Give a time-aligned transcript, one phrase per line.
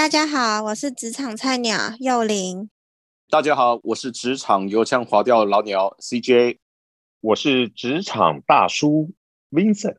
[0.00, 2.70] 大家好，我是职场菜鸟幼玲。
[3.28, 6.56] 大家好，我是职场油腔滑调老鸟 CJ。
[7.20, 9.10] 我是职场大叔
[9.50, 9.96] Vincent。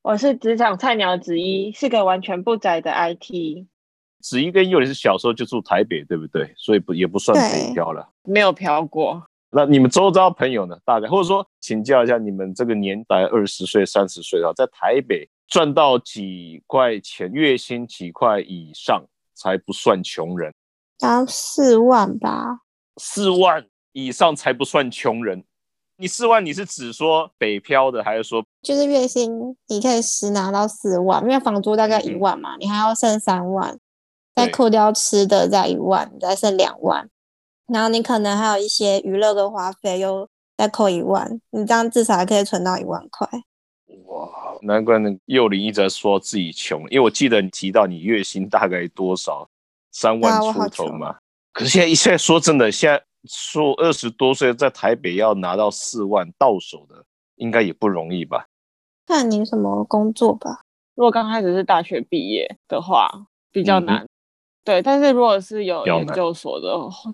[0.00, 3.66] 我是职场菜鸟子一，是个完全不宅的 IT。
[4.22, 6.54] 子一跟幼玲是小时候就住台北，对不对？
[6.56, 9.22] 所以不也不算北漂了，没有漂过。
[9.50, 10.78] 那你们周遭朋友呢？
[10.82, 19.04] 大概或者说请教一下，你们这个年代二十岁、三十岁啊，在台北赚到几块钱，月薪几块以上
[19.42, 20.54] 才不算穷人？
[21.00, 22.60] 要四万吧？
[22.96, 25.42] 四万以上才不算穷人。
[25.96, 31.20] 你四万，你是指说北漂的，还是说就是月薪你可以实拿到四万？
[31.22, 33.76] 因为房租大概一万嘛，你还要剩三万，
[34.34, 37.08] 再扣掉吃的再一万，再剩两万。
[37.66, 43.28] 然后你可能还有一些娱乐的花费，又再扣一万，你这样至少还可以存到一万块。
[44.06, 44.28] 哇，
[44.62, 49.48] 难怪那幼林一直说自己穷，因为我记得你提到你月薪大概多少，
[49.90, 51.16] 三万出头嘛。
[51.52, 57.04] 可是现在现在说真的，现在说二十多岁在台北要拿到四万到手的，
[57.36, 58.46] 应该也不容易吧？
[59.06, 60.60] 看你什么工作吧。
[60.94, 63.08] 如果刚开始是大学毕业的话，
[63.50, 64.06] 比较难。
[64.64, 66.68] 对，但是如果是有研究所的，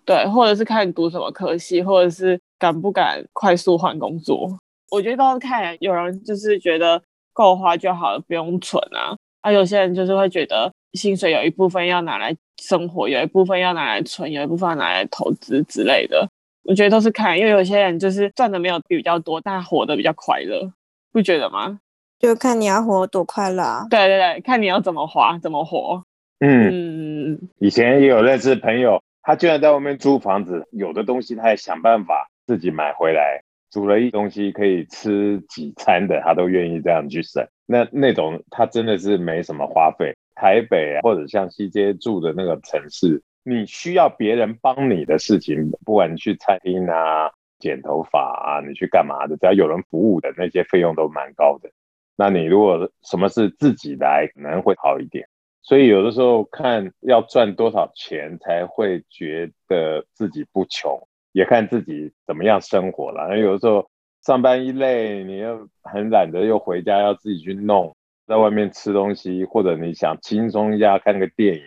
[0.04, 4.58] 对，或者是看你读什么科系，或者是敢不敢快速换工作，
[4.91, 9.17] 我觉得都是看有人就是觉得够花就好了，不用存啊。
[9.41, 16.28] 啊，有些人就是会觉得薪水有一部分要拿来生活，有一部分要拿来存，有一部分要拿来投资之类的。
[16.64, 20.70] 我觉得都是看，因为有些人就是赚的没有比较多，但活得比较快乐，
[21.12, 21.78] 不觉得吗？
[22.19, 23.86] 就看你要活多快乐。
[23.89, 26.03] 对对对，看你要怎么花，怎么活。
[26.41, 37.47] 嗯，以前也有认识朋友，他居然在外面租房子，有的东西他也想办法自己买回来，煮了一东西可以吃几餐的，他都愿意这样去省。
[37.66, 40.14] 那那种他真的是没什么花费。
[40.34, 47.28] 台北或者像西街住的那个城市，你需要别人帮你的事情，不管你去餐厅啊、
[47.59, 51.69] 剪头发啊，你去干嘛的，只要有人服务的那些费用都蛮高的。
[52.16, 55.28] 那你如果什么是自己来，可能会好一点。
[55.60, 63.28] 所以有的时候看要赚多少钱才会觉得自己不穷，也看自己怎么样生活了。
[63.28, 63.89] 那有的时候
[64.22, 67.94] 上班一累，你又很懒得又回家要自己去弄，
[68.27, 71.62] 在外面吃东西，或者你想轻松一下看个电影，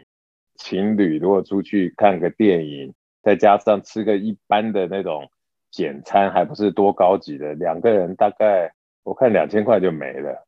[0.55, 5.29] 情侣如果出去看个电影，再加上吃个一般的那种
[5.71, 8.71] 简餐，还不是多高级的，两个人大概
[9.03, 10.45] 我看两千块就没了。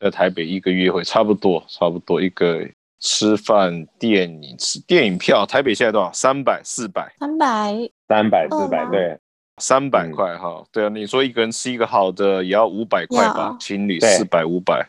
[0.00, 2.68] 在台北一个月会差不多，差不多一个。
[3.04, 6.10] 吃饭、电影、吃电影票，台北现在多少？
[6.10, 7.74] 三百、四百、三百、
[8.08, 9.18] 三百、四百，对，
[9.58, 10.64] 三百块哈。
[10.72, 13.54] 对啊，你说一个人吃一个好的也要五百块吧？
[13.60, 14.88] 情侣四百、五百。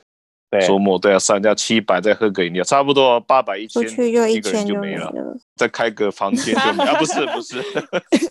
[0.62, 5.12] 周末都要三加七百，再喝个饮料，差不多八百一千，出去就一千就没了。
[5.56, 6.96] 再开个房间就没啊？
[7.00, 7.62] 不是不是，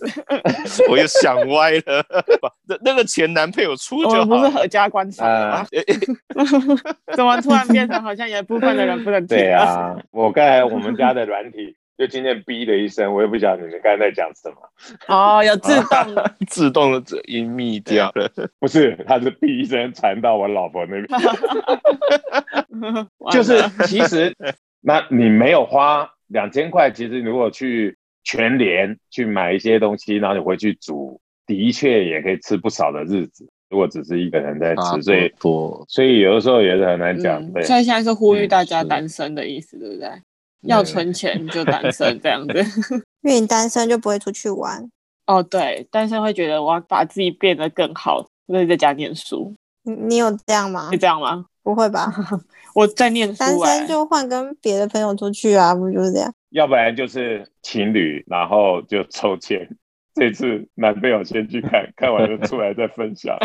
[0.91, 2.05] 我又想歪了。
[2.69, 5.67] 那那个钱男朋友出就好，不是合家观赏吗？
[7.17, 11.77] 怎么突然变成好像有一部分的人不能对啊，我刚才我们家的软体。
[11.97, 14.57] 就今天哔的一声，我也不晓得你们刚才在讲什么。
[15.07, 18.29] 哦，有自动的， 自动的音密掉了。
[18.59, 21.07] 不是，它是哔一声传到我老婆那边。
[23.31, 24.35] 就是其实，
[24.81, 33.49] 那你没有花两千块，其实如果去全联去买一些东西，然后你回去煮，的确也可以吃不少的日子。
[33.71, 35.33] 如果只是一个人在吃，所以
[35.89, 37.41] 所以有的时候也是很难讲。
[37.63, 40.09] 所以现在是呼吁大家单身的意思，对不对？
[40.65, 42.59] 要存钱就单身这样子，
[43.23, 44.91] 因为你单身就不会出去玩。
[45.27, 49.55] 哦，对，单身会觉得我要把自己变得更好，所以在家念书。
[49.83, 50.89] 你你有这样吗？
[50.91, 51.45] 会这样吗？
[51.63, 52.13] 不会吧？
[52.75, 53.39] 我在念书。
[53.39, 56.33] 单身就换跟别的朋友出去啊，不就是这样？
[56.51, 59.69] 要不然就是情侣，然后就抽签。
[60.15, 63.37] 这次男朋友先去看看完就出来再分享。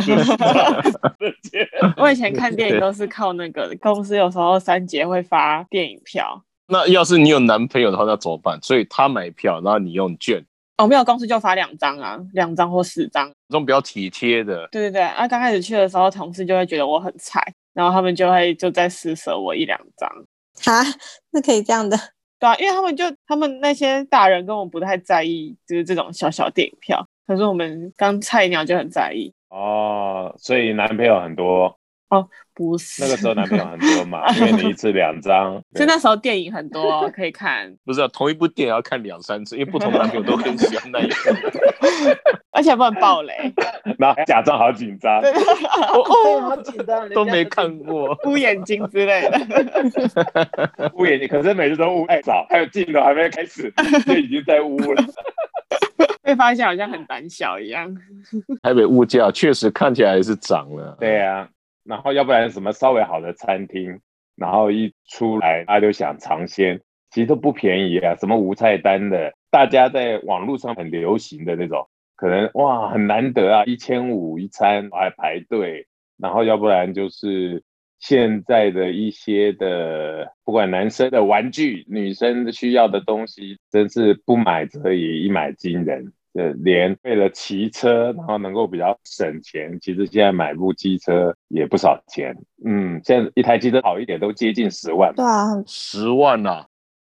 [1.98, 6.44] 我以前看电影都是靠那个公司，有时候三节会发电影票。
[6.70, 8.60] 那要是你有男朋友的话，那怎么办？
[8.62, 10.44] 所以他买票，然后你用券。
[10.78, 14.68] 哦，没有公司就发两张啊，两张或四张，这种比较体贴的。
[14.72, 17.42] 对对对，啊，刚开始去的时候，同事就会觉得我很菜，
[17.74, 20.10] 然后他们就会就再施舍我一两张。
[20.74, 20.84] 啊，
[21.34, 21.98] 是可以这样的。
[22.40, 29.34] 对啊，因为他们就他们那些大人跟我不太在意，就是这种小小电影票，可是我们刚菜鸟就很在意。
[29.50, 31.76] 哦，所以男朋友很多。
[32.10, 41.38] 哦，不是，那个时候男朋友很多嘛， 因为你一次两张，就那时候电影很多可以看， 不是啊同一部电影要看两三次，因为不同男朋友都很喜欢那一个，
[42.52, 43.54] 而且不能爆雷，
[44.00, 53.72] 然后还假装好紧张，哦，好紧张，都没看过，捂眼睛之类的，捂眼睛，可是每次都捂太早，还有镜头还没开始
[54.06, 55.04] 就已经在捂了，
[56.24, 57.96] 被发现好像很胆小一样。
[58.64, 61.48] 台北物价确实看起来是涨了，对呀。
[61.90, 64.00] 然后要不然什么稍微好的餐厅，
[64.36, 68.16] 然后一出来大家就想尝鲜，其实都不便宜啊。
[68.16, 75.88] 什么无菜单的，大家在网络上很流行的那种，可能哇很难得啊，一千五一餐还排队。
[76.20, 77.64] 然后要不然就是
[77.98, 86.14] 现在的一些的，不管男生的玩具，女生需要的东西，真是不买则已，一买惊人。
[86.40, 92.34] 呃，连为了骑车，然后能够比较省钱，其实现在买部机车也不少钱。
[92.64, 95.14] 嗯，现在一台机车好一点都接近十万。
[95.14, 96.66] 对啊，十万呐！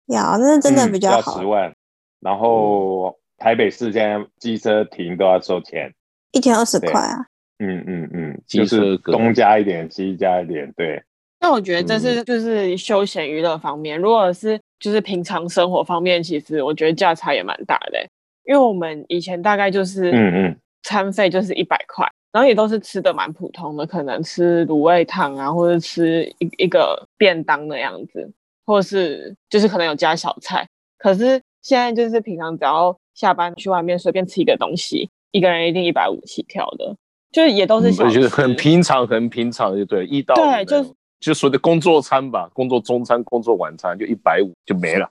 [0.07, 1.39] 要，那是真的比较好。
[1.39, 1.73] 十万，
[2.19, 5.93] 然后台北市现在机车停都要收钱，
[6.33, 7.25] 一天二十块啊。
[7.59, 10.69] 嗯嗯嗯，就是东加一点，西加一点。
[10.75, 11.01] 对。
[11.39, 17.97] 那我觉得这是就是休闲娱乐方面，如果是就是平常生活方面，其实我觉得价差也蛮大的。
[18.45, 28.31] 因为我们以前大概就是嗯嗯，餐费就是一百块，然后也都是吃的蛮普通的，可能吃卤味汤啊，或者吃一一个便当的样子，
[28.65, 30.67] 或是就是可能有加小菜。
[30.97, 36.95] 可是现在就是平常只要下班去外面随便吃一个东西，一个人一定一百五起跳的，
[37.31, 45.09] 就是也都是小吃，很平常，很平常就对，一到对，就就所谓的工作餐吧，工作中餐、工作晚餐就一百五就没了。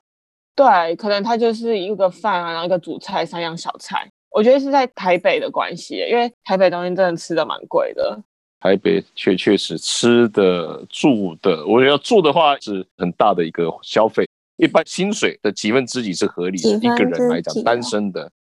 [0.55, 4.07] 对，可能它就是一个饭啊，然后一个主菜，三样小菜。
[4.33, 8.17] 我觉得是在台北的关系，因为台北东西真的吃的蛮贵的。
[8.61, 14.29] 台北确确实吃的、住的，我觉得住的话是很大的一个消费。
[14.57, 18.31] 一般薪水的几分之几是合理的，一个人来讲，单身的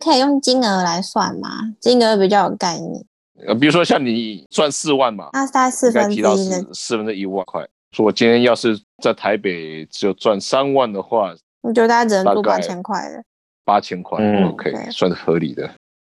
[0.00, 1.48] 可以用金额来算吗？
[1.80, 3.06] 金额比较有概念。
[3.46, 7.66] 呃，比如说像你赚四万嘛，那大概四分之一四分之一万块。
[7.92, 11.32] 说我今天要是在台北只有赚三万的话。
[11.68, 13.22] 我觉得大家只能住八千块的，
[13.62, 15.70] 八千块，OK，算是合理的。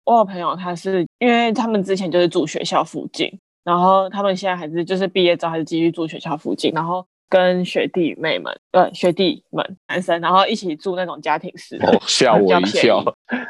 [0.05, 3.29] 我有朋友，他是因为他们之前就是住学校附近，
[3.65, 11.77] 然后他们现在还是就是毕业之后还是继续住学校附近，然后跟学弟妹们，呃，学弟们男生，然后一起住那种家庭式，
[12.07, 13.03] 吓我一跳。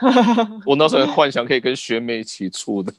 [0.64, 2.90] 我那时候幻想可以跟学妹一起住的，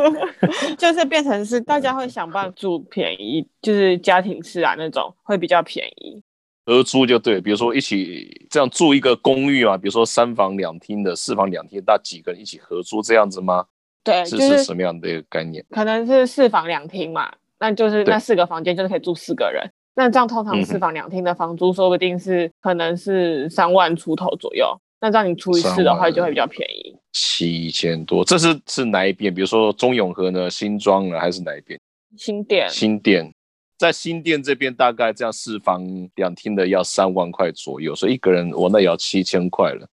[0.78, 6.22] 就是变成是大家会想办法住便宜，就是家庭式啊那种会比较便宜。
[6.64, 13.64] 合租就对，比如说一起这样住一个公寓啊，比如说三房两厅的、四房两厅，那几个人一起合租这样子吗？
[14.04, 15.64] 对，这是什么样的一个概念？
[15.70, 19.68] 可能是四房两厅嘛，那就是那四个房间就是可以住四个人。
[19.94, 24.76] 那这样通常四房两厅的房租说不定是可能是三万出头左右。
[25.00, 28.24] 那这样你除以四的话就会比较便宜，七千多。
[28.24, 29.34] 这是是哪一边？
[29.34, 31.78] 比如说中永和呢、新庄呢，还是哪一边？
[32.16, 32.68] 新店。
[32.70, 33.34] 新店。
[33.82, 35.84] 在新店这边，大概这样四房
[36.14, 39.88] 两厅的要三万块左右，所以一个人我那也要七千块了，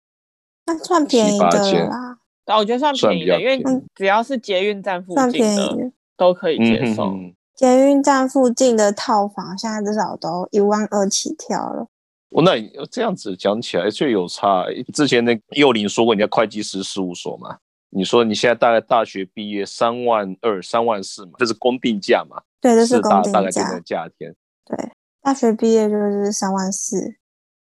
[0.67, 2.19] 那算便宜的啦。
[2.45, 3.59] 但，我觉得算便宜的，因为
[3.95, 7.17] 只要是捷运站附近的都可以接受。
[7.55, 11.87] 捷运站附近的套房现在至少都一万二起跳了。
[12.29, 12.51] 我那
[12.91, 14.65] 这样子讲起来却有差。
[14.93, 17.57] 之前那幼林说过，你在会计师事务所嘛？
[17.89, 22.39] 你说你现在大概大学毕业三万二、三万四嘛，这是公定价嘛？
[22.61, 23.79] 对，这是公定价。
[23.79, 24.35] 价天。
[24.65, 24.91] 对，
[25.21, 27.15] 大学毕业就是三万四，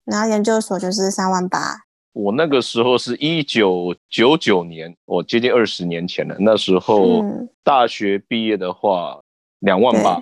[0.05, 1.85] 然后研究所就是三万八。
[2.11, 6.35] 我那个时候是一九九九年，我接近二十年前了。
[6.39, 7.23] 那时候
[7.63, 9.21] 大学毕业的话，
[9.59, 10.21] 两万八。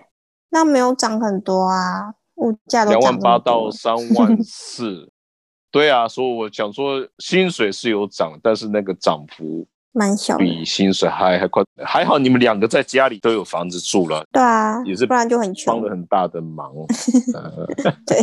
[0.50, 5.12] 那没有涨很多啊，物价都两万八到三万 四。
[5.72, 9.68] 对啊，所以我想说，薪水是有涨，但是那个涨幅。
[9.98, 14.24] 蛮小，比薪水还还快，还好你们两个在家里都有房子住了。
[14.32, 16.72] 对啊，也是不然就很穷，帮了很大的忙。
[18.06, 18.18] 对，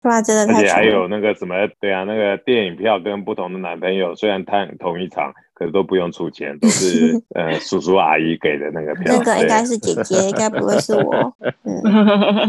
[0.00, 9.16] 不然真的而且还有那个什么，对啊，那个电影票跟不同的男朋友，虽然看同一场，可是都不用出钱，都是 呃叔叔阿姨给的那个票。
[9.16, 11.36] 那个应该是姐姐，应该不会是我。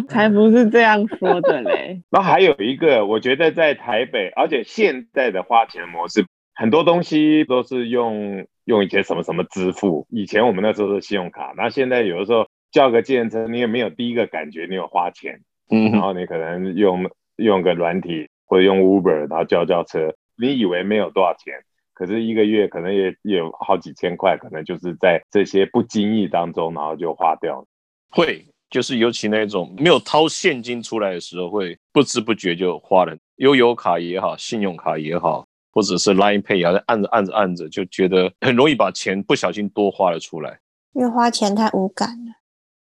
[0.09, 2.01] 才不是这样说的嘞。
[2.11, 8.45] 然后还有一个，我觉得在台北，而且现在的花钱模式，很多东西都是用。
[8.67, 10.05] 用一些什么什么支付？
[10.11, 15.39] 以前我们那时候是信用卡，那现在有的时候叫个计程车，你也没有第一个感觉，你有花钱，
[15.71, 21.53] 嗯，然后你可能用用个软体或者用 Uber，然后叫叫车，你以为没有多少钱，
[21.93, 27.65] 可是一个月可能也也有好几千块，可能就是在这些不经意当中，然后就花掉了。
[28.09, 33.15] 会，就是尤其那种没有掏现金出来的时候，会不知不觉就花了。
[33.37, 35.45] 悠游卡也好，信用卡也好，
[35.77, 40.57] 或者是 Line Pay 也好，按着按着按着，就觉得很容易把钱不小心多花了出来。
[40.93, 42.33] 因为花钱太无感了。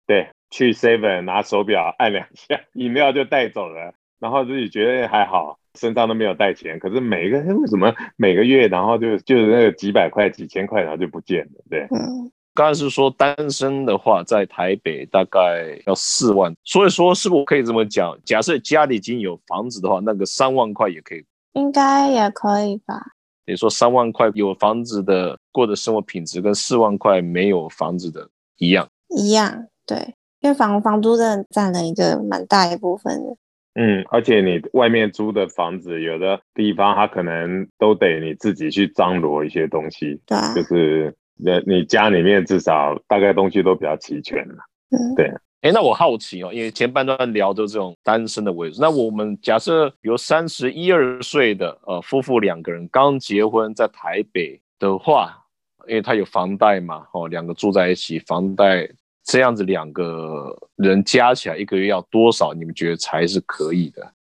[0.07, 6.79] 对，去 Seven 拿手表按两下， 饮料就带走了，然后自己觉得还好，身上都没有带钱。
[6.79, 11.65] 可是每个为什么每个月，然后就就是那个几百块、几千块，然后就不见了？
[11.69, 12.31] 对，嗯。
[12.53, 18.17] 刚才是说单身的话，在台北大概要四万，所以说是不是可以这么讲？
[18.23, 21.25] 假设家里已经有房子的话，那个三万块也可以，
[21.55, 23.01] 应该也可以吧？
[23.47, 28.88] 你说三万块有房子的过的生活品质，跟四万块没有房子的一样？
[29.09, 29.97] 一样，对，
[30.41, 33.35] 因为房房租真的占了一个蛮大一部分的。
[33.74, 41.15] 嗯，而且你外面租的房子，有的地方它可能都得你自己去张罗一些东西，对，就是。
[41.38, 44.55] 那你家里面至少大概东西都比较齐全了，
[44.91, 45.29] 嗯，对。
[45.65, 55.43] 哎，那我好奇哦，因为前半段聊的这种单身的位置，那我们假设比如三十一二岁的呃夫妇两个人刚结婚在台北的话，
[55.88, 58.88] 因为他有房贷嘛，哦，两个住在一起，房贷
[59.24, 62.53] 这样子两个人加起来一个月要多少？
[62.53, 64.13] 你们觉得才是可以的？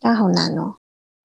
[0.00, 0.74] 那好难哦，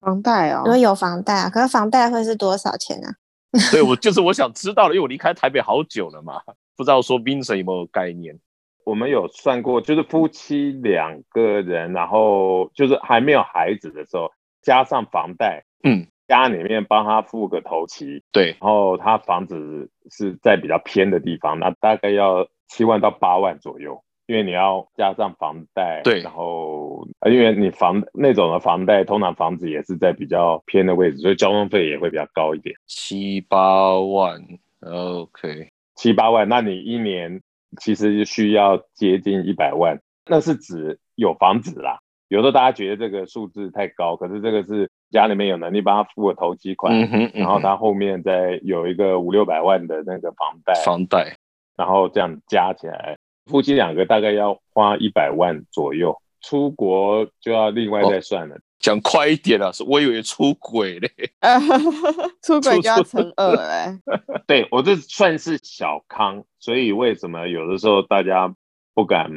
[0.02, 3.16] 房贷哦，因为有房贷啊，可是房贷会是多少钱啊？
[3.72, 6.42] 对，我就是我想知道了，因为我离开台北好久了嘛，
[6.76, 8.38] 不知道说 Vincent 有没有概念。
[8.84, 14.30] 我们有算过，就是夫妻两个人，然后就是还没有孩子的时候，
[14.62, 24.02] 加上房贷，嗯，家里面帮他付个头期，对，然后他房子是在比较偏的地方，那大概要七万到八万左右。
[24.26, 34.40] 因为你要加上房贷，对，然后因为你房那种的房贷，通常房子也是在比较偏的位置，所以交通费也会比较高一点，七八万
[34.80, 37.42] ，OK，七八万，那你一年
[37.80, 41.98] 其实就需要接近一百万，那是指有房子啦。
[42.28, 46.98] 有的大家觉得这个数字太高，可是这个是家里面有能力帮他付个头期款，
[47.34, 51.36] 然后他后面再有一个五六百万的那个房贷，房贷，
[51.76, 53.16] 然后这样加起来。
[53.46, 58.56] 夫妻两个大概要花一百万左右，出国就要另外再算了。
[58.84, 61.10] 讲快一点啊，我以为出轨嘞，
[62.44, 63.98] 出轨就要乘二嘞。
[64.46, 68.54] 对我这算是小康，所以为什么有的时候大家
[68.92, 69.30] 不敢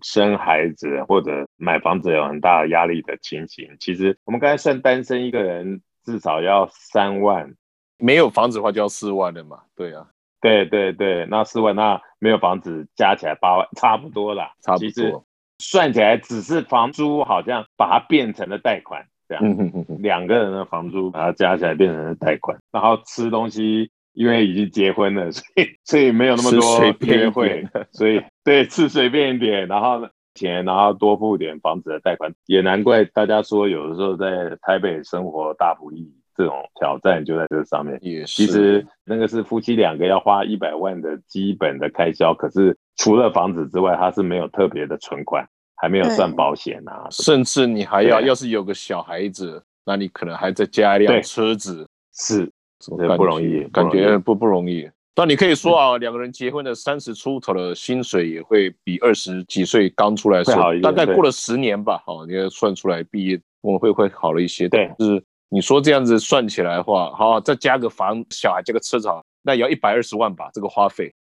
[0.00, 3.76] 生孩子或者买房子有很大的压力的情形？
[3.78, 7.54] 其实我们刚才算单身一个人至少要三万，
[7.98, 9.60] 没有房子的话就要四万了嘛。
[9.76, 10.06] 对啊。
[10.40, 14.54] 对对对，那四万，那没有房子加起来八万，差不多啦。
[14.62, 15.26] 差不多，
[15.70, 19.42] 算起来只是房租，好像把它变成了贷款这样。
[19.44, 36.12] 嗯嗯嗯两个人的房租把它加起来变成了贷款，然后吃东西，因为已经结婚了，所以所以没有那么多约会，所以对吃随便一点，然后钱，然后多付点房子的贷款，也难怪大家说有的时候在台北生活大不易。
[36.36, 45.46] 这种挑战就在这上面，也其实那个是夫妻两个要花一百万的基本的开销，可是除了房子之外，他是没有特别的存款，
[45.84, 51.86] 还没有算保险啊，甚至你还要，要是有个小孩子，那你可能还再加一辆车子，
[52.16, 52.50] 是，
[52.88, 54.90] 不容易，感觉不不容易。
[55.14, 65.22] 但你可以说啊，两个人结婚的三十出头的薪水也会比二十几岁刚出来时候，大概过了十年吧，好，你要算出来毕业我们会会好了一些，对，就是。
[65.50, 69.08] 你说这样子算起来的话，好，再加个房，小孩加个车子，
[69.42, 70.50] 那也要一百二十万吧？
[70.52, 71.14] 这个花费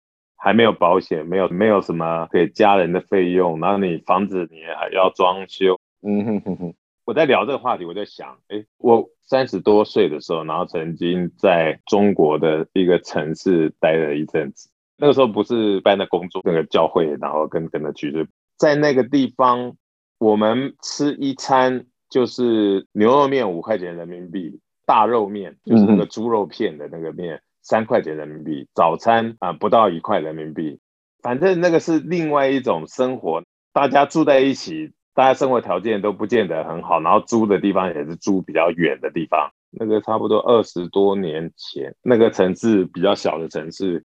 [0.42, 5.78] 还没有保险，没有没有什么给家人的费用，然后你房子你还要装修。
[6.02, 6.74] 嗯哼哼哼。
[7.04, 19.76] 我在聊这个话题，我在想，哎，我三十多岁的时候，然后曾经在中国的一个城市待了一阵子，那个时候不是办的工作，那个教会，然后跟跟着去，在那个地方，
[20.18, 21.86] 我们吃一餐。
[22.12, 30.78] 就是牛肉面五块钱人民币，大肉面就是那个猪肉片的那个面三块钱人民币，早餐啊不到一块人民币，
[31.22, 33.42] 反正那个是另外一种生活，
[33.72, 44.04] 大家住在一起，大家生活条件都不见得很好，然后租的地方也是租比较远的地方，那个差不多二十多年前，那个城市比较小的城市，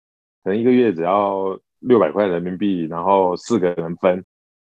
[0.43, 4.23] 可能一个月只要六百块人民币，然后四个人分。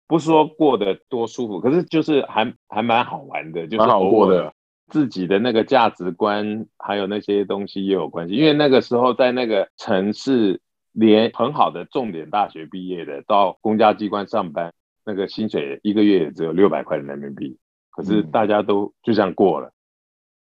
[0.09, 4.53] 不是说过得多舒服，可是就是还还蛮好玩的，就是好过的。
[4.93, 8.35] 自己的那个价值观还有那些东西也有关系。
[8.35, 10.61] 因为那个时候在那个城市，
[10.93, 14.73] 连很好的重点大学毕业的到公家机关上班，
[15.07, 17.57] 那个薪水一个月也只有六百块人民币，
[17.91, 19.73] 可是大家都就这样过了。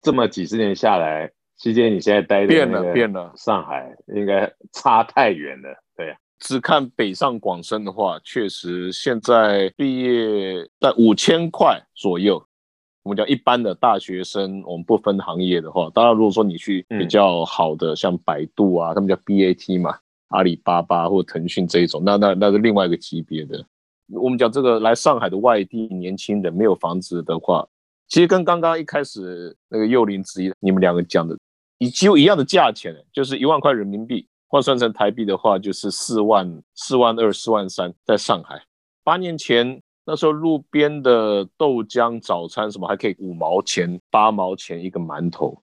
[0.02, 5.74] 这么几十年下来，期间你现在待的变了变了，上海应该差太远了。
[5.96, 12.46] 对只看北上广深的话，确实现在毕业在五千块左右。
[13.04, 19.94] 我们讲一般的大学生，我们不分行业的话，当然如果说你去比较好的，像百度啊，他们叫 BAT 嘛，
[20.28, 23.62] 阿里巴巴或腾讯这一种，那那那是另外一个级别的。
[24.08, 27.68] 我们讲这个来上海的外地年轻人没有房子的话，
[28.08, 31.36] 其实跟刚刚一开始那个幼林之一你们两个讲的，
[31.76, 38.62] 以几乎一样的价钱，就是一万块人民币换算成台币的话，就是四万四万二四万三，在上海
[39.04, 39.78] 八年前。
[40.06, 45.62] 那时候路边的豆浆早餐什么还可以五毛钱八毛钱一个馒头，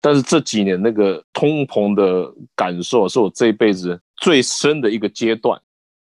[0.00, 5.60] 但是这几年那个通膨的感受是我这一辈子最深的一个阶段。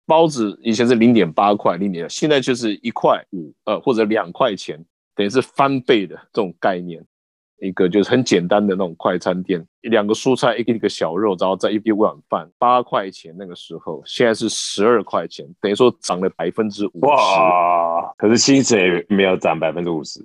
[0.06, 4.78] 包子以前是零点八块零点，现在就是一块五呃或者两块钱，
[5.16, 7.04] 等于是翻倍的这种概念。
[7.58, 17.06] 一个就是很简单的那种快餐店，两个蔬菜，一个一个小肉，然后再一一碗饭，八块钱那个时候，现在是十二块钱，等于说涨了百分之五十。
[17.06, 18.12] 哇！
[18.18, 20.20] 可是薪水没有涨百分之五十。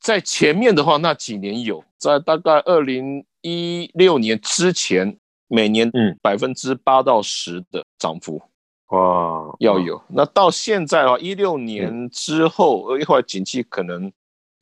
[0.00, 8.42] 在前面的话，那几年有，在大概二零一六年之前，每年嗯百分之八到十的涨幅。
[8.88, 9.54] 哇！
[9.60, 10.02] 要有。
[10.08, 14.12] 那到现在的话，一六年之后，一会儿景气可能。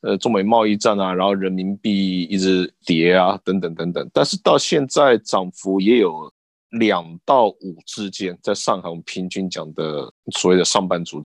[0.05, 6.31] 呃，中美贸易战啊，然后人民币一直跌啊，等等等等，但是到现在涨幅也有
[6.69, 11.23] 两到五之间，在上海我们平均讲的所谓的上班族，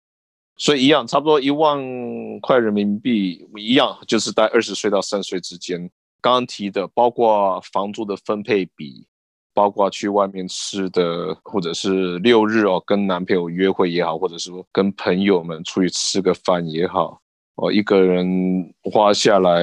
[0.56, 1.78] 所以一样，差不多一万
[2.40, 5.78] 块人民币一样，就是在二十岁到三十岁之间。
[6.22, 9.06] 刚刚提的，包括房租的分配比，
[9.52, 17.20] 包括去外面吃的，或者是六日哦跟男朋友约会也好，或者是说跟朋友们出去吃个饭也好。
[17.60, 19.62] 哦，一个人花下来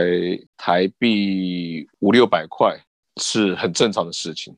[0.56, 2.78] 台币五六百块
[3.20, 4.56] 是很正常的事情。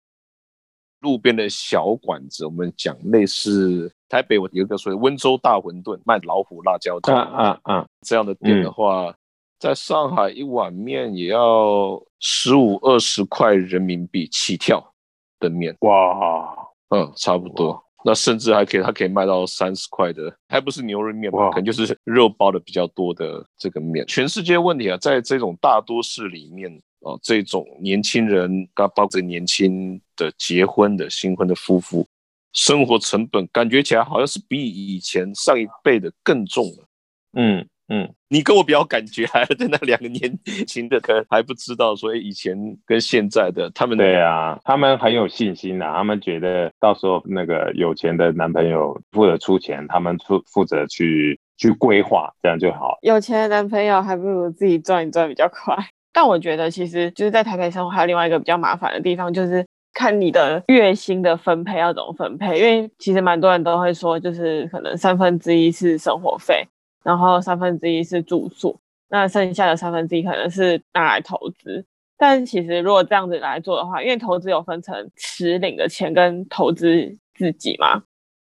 [1.00, 9.15] 路边的小馆子，我们讲类似台北，我有一个所谓温州大馄饨，卖老虎辣椒酱，啊啊啊，这样的店的话，
[9.58, 14.93] 在上海一碗面也要十五二十块人民币起跳
[15.39, 15.74] 的面。
[15.79, 16.53] 哇，
[16.89, 17.81] 嗯，差不多。
[18.06, 21.50] 那甚至还可以，它可以卖到三十块的，还不是牛肉面吧？
[21.50, 24.06] 可能就是肉包的比较多的这个面。
[24.08, 32.08] 全世界问题啊，在这种大都市里面啊，这种年轻人，包括年轻的结婚的新婚的夫妇，
[32.54, 36.88] 生活成本感觉起来好像是比以前上一辈的更重了。
[37.34, 37.67] 嗯。
[37.91, 40.32] 嗯，你跟我比较感觉，还在那两个年
[40.67, 52.99] 轻的，可能还不知道，所以以前跟现在的他们，对啊，他们很有信心啊，他们觉得到时候那个有钱的男朋友负责出钱，他们负负责去去规划，这样就好。
[53.02, 55.75] 有钱的男朋友还不如自己赚一赚比较快。
[56.12, 66.67] 但我觉得其实就是在台北生活还有另外一个比较麻烦的地方，就是看你的月薪的分配要怎么分配，因为其实蛮多人都会说，就是可能三分之一是生活费。
[67.10, 71.84] 然后三分之一是住宿，那剩下的三分之一可能是拿来投资。
[72.15, 78.04] 但其实如果这样子来做的话，因为投资有分成持领的钱跟投资自己嘛。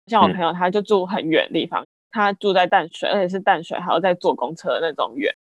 [0.08, 5.32] 像我朋友他就住很远的地方，他住在淡水，而且是淡水还要再坐公车那种远。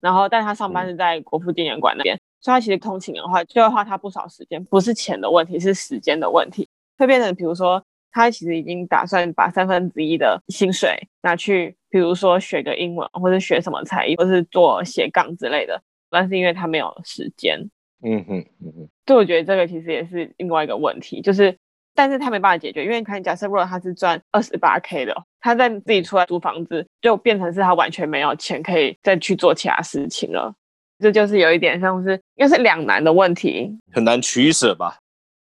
[0.00, 7.84] 然后，但他上班是在国父纪念馆那边，所以他其实通勤的话就会花他不少时间，不是钱的问题，是时间的问题，会变成比如说。
[8.14, 15.80] 他其实已经打算把三分之一的薪水拿去，比如说学个英文，或者学什么才艺，或是做斜杠之类的。
[16.10, 17.58] 但是因为他没有时间，
[18.02, 21.56] 嗯哼，嗯哼，所以我觉得这个其实也是另外一个问题，就是，
[21.94, 30.54] 但是他没办法解决，因为看假设如果他是赚二十八 k 的，他在自己出来租房子，就变成是他完全没有钱可以再去做其他事情了。
[30.98, 34.98] 这就是有一点像是，应该是两难的问题，很难取舍吧。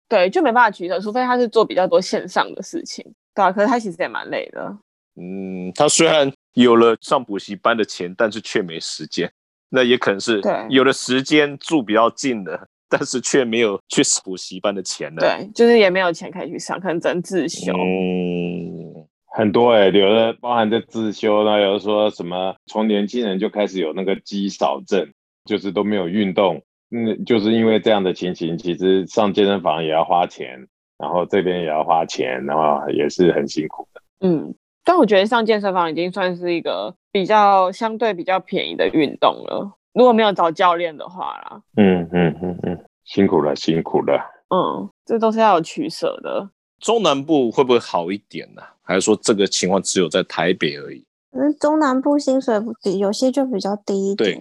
[0.08, 3.50] 对，就没办法取舍，除非他是做比较多线上的事情，对啊。
[3.50, 4.78] 可是他其实也蛮累的。
[5.20, 9.30] 嗯，他虽然有了上补习班的钱，但是却没时间。
[9.74, 15.20] 那也可能是对有了时间住比较近的，但是却没有去补习班的钱了。
[15.20, 17.72] 对，就是也没有钱可以去上，可能只能自修。
[17.72, 25.10] 嗯，很多哎，有的包含在自修那有的说什么从年轻人就开始有那个肌少症，
[25.46, 26.62] 就是都没有运动。
[26.90, 30.58] 嗯，就是因为这样的情形，其实上健身房也要花钱，
[30.98, 34.02] 然后这边也要花钱，然后也是很辛苦的。
[34.20, 39.78] 嗯，但我觉得上健身房已经算是一个比较相对比较便宜的运动了。
[39.92, 44.18] 如果没有找教练的话啦，嗯嗯嗯嗯，辛苦了，辛苦了。
[44.48, 46.48] 嗯，这都是要有取舍的。
[46.80, 48.62] 中南部会不会好一点呢？
[48.82, 51.04] 还是说这个情况只有在台北而已？
[51.30, 54.38] 嗯，中南部薪水比有些就比较低一点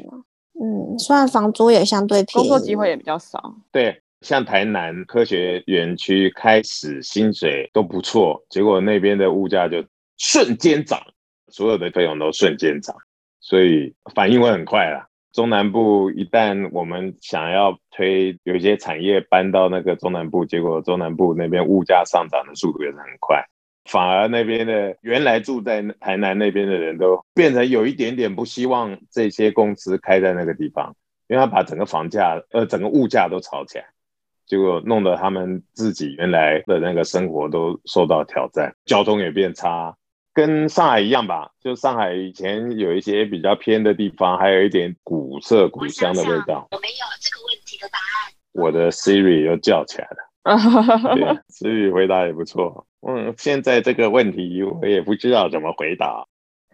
[0.60, 3.56] 嗯，虽然房租也相对便宜，工作机会也比较少。
[3.71, 9.84] 对，像台南科学园区开始薪水都不错，结果那边的物价就
[10.23, 11.01] 瞬间涨，
[11.47, 12.95] 所有的费用都瞬间涨，
[13.39, 15.07] 所以反应会很快啦。
[15.34, 23.43] 中南部一旦我们想要推有一些产业搬到那个中南部，结果中南部那边物价上涨的速度也是很快，
[23.86, 30.95] 反而那边的原来住在台南那边的人都变成有一点点不希望这些公司开在那个地方，
[31.27, 33.86] 因为他把整个房价呃整个物价都炒起来，
[34.45, 39.95] 结果弄得他们自己原来的那个生活都受到挑战，交通也变差。
[40.34, 46.67] 跟上海一样吧，就上海以前有一些比较偏的地方，还有一点古色古香的味道。
[46.72, 48.34] 我没有这个问题的答案。
[48.54, 50.17] 我的 Siri 又叫起来了。
[51.15, 52.86] 对，Siri 回答也不错。
[53.08, 56.26] 嗯，现在这个问题我也不知道怎么回答。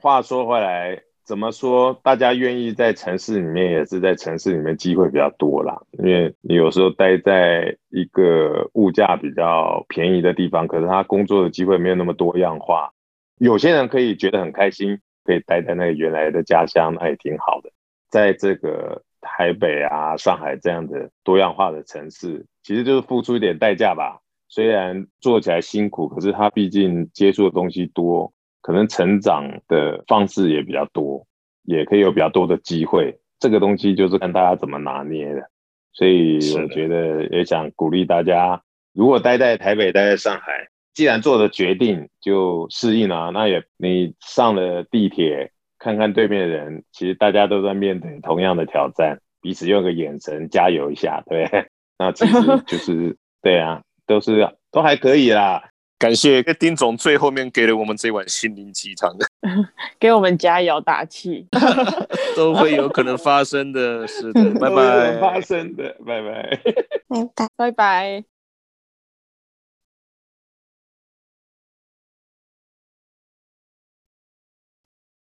[0.02, 2.00] 话说回来，怎么说？
[2.04, 5.82] 大家愿意在城市里面，也是在城市里面机会比较多啦。
[6.00, 12.92] 因为你有时候待在一个物价比较便宜的地方，可是他工作的机会没有那么多样化。
[13.40, 17.70] 有些人可以觉得很开心，可以待在那个原来的家乡，那也挺好的。
[18.10, 24.20] 在这个台北啊、上海这样的多样化的城市，其实就是付出一点代价吧。
[24.48, 31.28] 虽然做起来辛苦，可是他毕竟接触的东西多，可能成长的方式也比较多，
[31.64, 33.20] 也可以有比较多的机会。
[33.40, 35.48] 这个东西就是看大家怎么拿捏的。
[35.92, 40.67] 所以我觉得也想鼓励大家，如果待在台北、待在上海。
[40.98, 43.30] 既然做了决定，就适应了。
[43.30, 51.48] 那也你上了地铁，看看对面的人，其实大家都在面对同样的挑战，彼此用个眼神加油一下，对。
[52.00, 52.34] 那其实
[52.66, 55.70] 就是对啊，都是都还可以啦。
[56.00, 59.16] 感谢丁总最后面给了我们这碗心灵鸡汤，
[60.00, 61.46] 给我们加油打气，
[62.36, 66.60] 都会有可能发生的，是的，拜拜，发生的，拜拜，
[67.08, 68.37] 拜拜，拜拜。